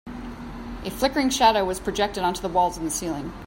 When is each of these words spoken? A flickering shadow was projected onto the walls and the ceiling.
A 0.83 0.89
flickering 0.89 1.29
shadow 1.29 1.63
was 1.63 1.79
projected 1.79 2.23
onto 2.23 2.41
the 2.41 2.49
walls 2.49 2.75
and 2.75 2.87
the 2.87 2.89
ceiling. 2.89 3.31